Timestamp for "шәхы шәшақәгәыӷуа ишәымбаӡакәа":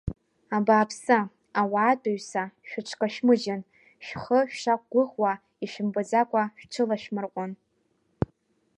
4.05-6.43